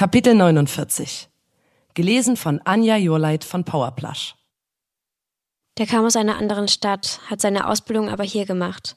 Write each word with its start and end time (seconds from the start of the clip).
Kapitel 0.00 0.34
49 0.34 1.28
Gelesen 1.92 2.38
von 2.38 2.58
Anja 2.64 2.96
Jurleit 2.96 3.44
von 3.44 3.64
Powerplush 3.64 4.34
Der 5.76 5.86
kam 5.86 6.06
aus 6.06 6.16
einer 6.16 6.38
anderen 6.38 6.68
Stadt, 6.68 7.20
hat 7.28 7.42
seine 7.42 7.68
Ausbildung 7.68 8.08
aber 8.08 8.24
hier 8.24 8.46
gemacht. 8.46 8.96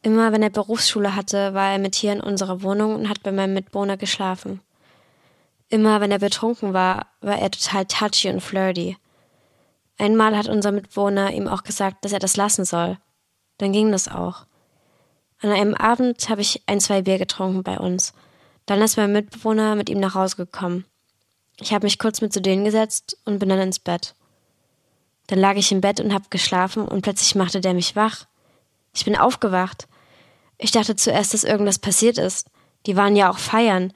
Immer 0.00 0.32
wenn 0.32 0.42
er 0.42 0.48
Berufsschule 0.48 1.14
hatte, 1.14 1.52
war 1.52 1.72
er 1.72 1.78
mit 1.78 1.96
hier 1.96 2.14
in 2.14 2.22
unserer 2.22 2.62
Wohnung 2.62 2.94
und 2.94 3.10
hat 3.10 3.22
bei 3.24 3.30
meinem 3.30 3.52
Mitbewohner 3.52 3.98
geschlafen. 3.98 4.62
Immer 5.68 6.00
wenn 6.00 6.12
er 6.12 6.20
betrunken 6.20 6.72
war, 6.72 7.08
war 7.20 7.38
er 7.38 7.50
total 7.50 7.84
touchy 7.84 8.30
und 8.30 8.40
flirty. 8.40 8.96
Einmal 9.98 10.34
hat 10.34 10.48
unser 10.48 10.72
Mitbewohner 10.72 11.34
ihm 11.34 11.46
auch 11.46 11.62
gesagt, 11.62 12.06
dass 12.06 12.12
er 12.12 12.20
das 12.20 12.38
lassen 12.38 12.64
soll. 12.64 12.96
Dann 13.58 13.72
ging 13.72 13.92
das 13.92 14.08
auch. 14.08 14.46
An 15.42 15.50
einem 15.50 15.74
Abend 15.74 16.30
habe 16.30 16.40
ich 16.40 16.62
ein, 16.66 16.80
zwei 16.80 17.02
Bier 17.02 17.18
getrunken 17.18 17.62
bei 17.62 17.78
uns. 17.78 18.14
Dann 18.66 18.82
ist 18.82 18.96
mein 18.96 19.12
Mitbewohner 19.12 19.76
mit 19.76 19.88
ihm 19.88 20.00
nach 20.00 20.14
Hause 20.14 20.36
gekommen. 20.36 20.84
Ich 21.58 21.72
habe 21.72 21.86
mich 21.86 21.98
kurz 21.98 22.20
mit 22.20 22.32
zu 22.32 22.42
denen 22.42 22.64
gesetzt 22.64 23.16
und 23.24 23.38
bin 23.38 23.48
dann 23.48 23.60
ins 23.60 23.78
Bett. 23.78 24.14
Dann 25.28 25.38
lag 25.38 25.56
ich 25.56 25.72
im 25.72 25.80
Bett 25.80 26.00
und 26.00 26.12
habe 26.12 26.26
geschlafen 26.30 26.86
und 26.86 27.02
plötzlich 27.02 27.34
machte 27.34 27.60
der 27.60 27.74
mich 27.74 27.96
wach. 27.96 28.26
Ich 28.94 29.04
bin 29.04 29.16
aufgewacht. 29.16 29.88
Ich 30.58 30.70
dachte 30.70 30.96
zuerst, 30.96 31.34
dass 31.34 31.44
irgendwas 31.44 31.78
passiert 31.78 32.18
ist. 32.18 32.48
Die 32.86 32.96
waren 32.96 33.16
ja 33.16 33.30
auch 33.30 33.38
feiern. 33.38 33.92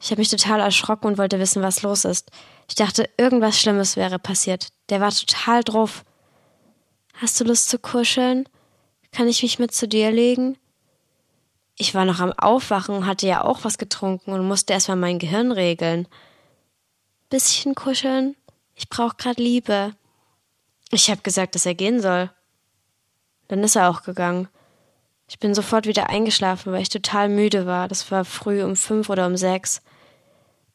Ich 0.00 0.10
habe 0.10 0.20
mich 0.20 0.30
total 0.30 0.60
erschrocken 0.60 1.06
und 1.06 1.18
wollte 1.18 1.38
wissen, 1.38 1.62
was 1.62 1.82
los 1.82 2.04
ist. 2.04 2.30
Ich 2.68 2.74
dachte, 2.74 3.08
irgendwas 3.16 3.60
Schlimmes 3.60 3.96
wäre 3.96 4.18
passiert. 4.18 4.68
Der 4.88 5.00
war 5.00 5.12
total 5.12 5.62
drauf. 5.62 6.04
Hast 7.14 7.40
du 7.40 7.44
Lust 7.44 7.68
zu 7.68 7.78
kuscheln? 7.78 8.48
Kann 9.12 9.28
ich 9.28 9.42
mich 9.42 9.58
mit 9.58 9.72
zu 9.72 9.86
dir 9.86 10.10
legen? 10.10 10.56
Ich 11.76 11.94
war 11.94 12.04
noch 12.04 12.20
am 12.20 12.32
Aufwachen 12.32 13.06
hatte 13.06 13.26
ja 13.26 13.44
auch 13.44 13.64
was 13.64 13.78
getrunken 13.78 14.32
und 14.32 14.46
musste 14.46 14.72
erstmal 14.72 14.96
mein 14.96 15.18
Gehirn 15.18 15.52
regeln. 15.52 16.06
Bisschen 17.30 17.74
kuscheln? 17.74 18.36
Ich 18.74 18.88
brauch 18.88 19.16
grad 19.16 19.38
Liebe. 19.38 19.94
Ich 20.90 21.10
hab 21.10 21.24
gesagt, 21.24 21.54
dass 21.54 21.66
er 21.66 21.74
gehen 21.74 22.00
soll. 22.00 22.30
Dann 23.48 23.64
ist 23.64 23.76
er 23.76 23.88
auch 23.88 24.02
gegangen. 24.02 24.48
Ich 25.28 25.38
bin 25.38 25.54
sofort 25.54 25.86
wieder 25.86 26.10
eingeschlafen, 26.10 26.72
weil 26.72 26.82
ich 26.82 26.90
total 26.90 27.30
müde 27.30 27.64
war. 27.64 27.88
Das 27.88 28.10
war 28.10 28.24
früh 28.26 28.62
um 28.62 28.76
fünf 28.76 29.08
oder 29.08 29.26
um 29.26 29.36
sechs. 29.36 29.80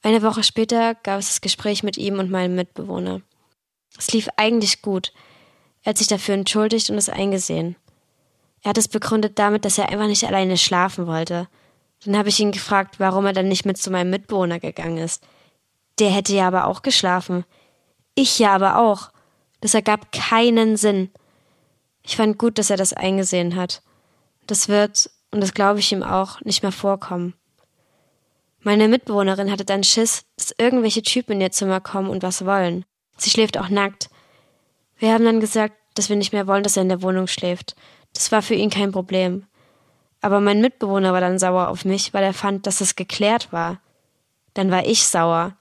Eine 0.02 0.23
Woche 0.23 0.44
später 0.44 0.95
gab 0.95 1.19
es 1.19 1.27
das 1.27 1.41
Gespräch 1.41 1.83
mit 1.83 1.97
ihm 1.97 2.17
und 2.17 2.31
meinem 2.31 2.55
Mitbewohner. 2.55 3.22
Es 3.97 4.11
lief 4.13 4.29
eigentlich 4.35 4.81
gut. 4.81 5.13
Er 5.83 5.91
hat 5.91 5.97
sich 5.97 6.07
dafür 6.07 6.35
entschuldigt 6.35 6.89
und 6.89 6.97
es 6.97 7.09
eingesehen. 7.09 7.75
Er 8.67 8.71
hat 8.71 8.77
es 8.77 8.89
begründet 8.89 9.39
damit, 9.39 9.63
dass 9.63 9.77
er 9.77 9.87
einfach 9.87 10.07
nicht 10.07 10.25
alleine 10.25 10.57
schlafen 10.57 11.07
wollte. 11.07 11.47
Dann 12.03 12.17
habe 12.17 12.27
ich 12.27 12.37
ihn 12.41 12.51
gefragt, 12.51 12.99
warum 12.99 13.25
er 13.25 13.31
dann 13.31 13.47
nicht 13.47 13.65
mit 13.65 13.77
zu 13.77 13.89
meinem 13.89 14.09
Mitbewohner 14.09 14.59
gegangen 14.59 14.97
ist. 14.97 15.25
Der 15.99 16.09
hätte 16.09 16.35
ja 16.35 16.49
aber 16.49 16.67
auch 16.67 16.81
geschlafen. 16.81 17.45
Ich 18.13 18.39
ja 18.39 18.53
aber 18.53 18.77
auch. 18.77 19.09
Das 19.61 19.73
ergab 19.73 20.11
keinen 20.11 20.75
Sinn. 20.75 21.11
Ich 22.03 22.17
fand 22.17 22.38
gut, 22.38 22.57
dass 22.57 22.69
er 22.69 22.75
das 22.75 22.91
eingesehen 22.91 23.55
hat. 23.55 23.83
Das 24.47 24.67
wird, 24.67 25.09
und 25.31 25.39
das 25.39 25.53
glaube 25.53 25.79
ich 25.79 25.93
ihm 25.93 26.03
auch, 26.03 26.41
nicht 26.41 26.61
mehr 26.61 26.73
vorkommen. 26.73 27.35
Meine 28.59 28.89
Mitbewohnerin 28.89 29.49
hatte 29.49 29.63
dann 29.63 29.85
Schiss, 29.85 30.25
dass 30.35 30.53
irgendwelche 30.57 31.03
Typen 31.03 31.35
in 31.35 31.41
ihr 31.41 31.51
Zimmer 31.53 31.79
kommen 31.79 32.09
und 32.09 32.21
was 32.21 32.45
wollen. 32.45 32.83
Sie 33.15 33.29
schläft 33.29 33.57
auch 33.57 33.69
nackt. 33.69 34.09
Wir 34.97 35.13
haben 35.13 35.23
dann 35.23 35.39
gesagt, 35.39 35.75
dass 35.93 36.09
wir 36.09 36.17
nicht 36.17 36.33
mehr 36.33 36.47
wollen, 36.47 36.63
dass 36.63 36.75
er 36.75 36.83
in 36.83 36.89
der 36.89 37.01
Wohnung 37.01 37.27
schläft. 37.27 37.73
Das 38.17 38.31
war 38.31 38.41
für 38.41 38.55
ihn 38.55 38.71
kein 38.71 38.91
Problem. 38.91 39.45
Aber 40.21 40.41
mein 40.41 40.59
Mitbewohner 40.59 41.13
war 41.13 41.21
dann 41.21 41.37
sauer 41.37 41.67
auf 41.67 41.85
mich, 41.85 42.15
weil 42.15 42.23
er 42.23 42.33
fand, 42.33 42.65
dass 42.65 42.81
es 42.81 42.95
geklärt 42.95 43.53
war. 43.53 43.79
Dann 44.55 44.71
war 44.71 44.87
ich 44.87 45.05
sauer. 45.05 45.55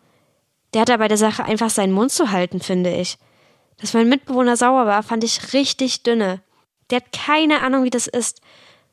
Der 0.72 0.80
hatte 0.80 0.96
bei 0.96 1.06
der 1.06 1.18
Sache 1.18 1.44
einfach 1.44 1.68
seinen 1.68 1.92
Mund 1.92 2.12
zu 2.12 2.30
halten, 2.30 2.60
finde 2.60 2.94
ich. 2.94 3.18
Dass 3.76 3.92
mein 3.92 4.08
Mitbewohner 4.08 4.56
sauer 4.56 4.86
war, 4.86 5.02
fand 5.02 5.22
ich 5.22 5.52
richtig 5.52 6.02
dünne. 6.02 6.40
Der 6.88 7.00
hat 7.00 7.12
keine 7.12 7.60
Ahnung, 7.60 7.84
wie 7.84 7.90
das 7.90 8.06
ist. 8.06 8.40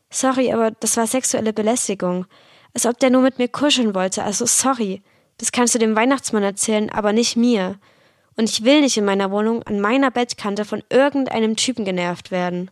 Sorry, 0.09 0.52
aber 0.52 0.72
das 0.72 0.97
war 0.97 1.07
sexuelle 1.07 1.53
Belästigung. 1.53 2.25
Als 2.73 2.85
ob 2.85 3.00
der 3.00 3.12
nur 3.12 3.22
mit 3.22 3.38
mir 3.38 3.47
kuscheln 3.47 3.96
wollte. 3.96 4.23
Also 4.23 4.46
sorry. 4.46 5.03
Das 5.38 5.53
kannst 5.53 5.73
du 5.73 5.79
dem 5.79 5.96
Weihnachtsmann 5.96 6.44
erzählen, 6.44 6.90
aber 6.90 7.13
nicht 7.13 7.38
mir. 7.38 7.79
Und 8.35 8.50
ich 8.50 8.66
will 8.66 8.81
nicht 8.81 8.97
in 8.97 9.06
meiner 9.06 9.31
Wohnung 9.31 9.63
an 9.63 9.79
meiner 9.79 10.12
Bettkante 10.12 10.66
von 10.66 10.84
irgendeinem 10.90 11.56
Typen 11.56 11.85
genervt 11.85 12.29
werden. 12.29 12.69